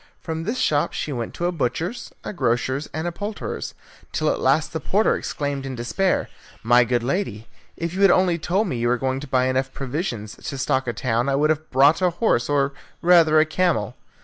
[0.19, 3.75] From this shop she went to a butcher's, a grocer's, and a poulterer's,
[4.11, 6.27] till at last the porter exclaimed in despair,
[6.63, 9.71] "My good lady, if you had only told me you were going to buy enough
[9.73, 13.95] provisions to stock a town, I would have brought a horse, or rather a camel."